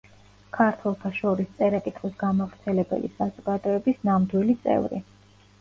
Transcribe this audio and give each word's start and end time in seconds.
ქართველთა 0.55 1.11
შორის 1.17 1.51
წერა-კითხვის 1.59 2.15
გამავრცელებელი 2.23 3.13
საზოგადოების 3.19 4.03
ნამდვილი 4.11 4.57
წევრი. 4.65 5.05